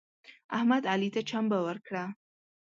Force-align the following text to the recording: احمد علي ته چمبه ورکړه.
احمد 0.57 0.83
علي 0.91 1.09
ته 1.15 1.21
چمبه 1.29 1.59
ورکړه. 1.65 2.03